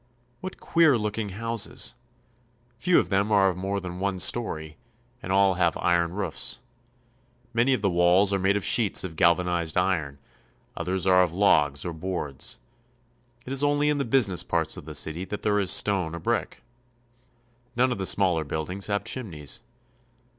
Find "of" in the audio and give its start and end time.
2.97-3.09, 3.49-3.55, 7.75-7.83, 8.57-8.65, 9.03-9.15, 11.21-11.33, 14.75-14.85, 17.91-17.99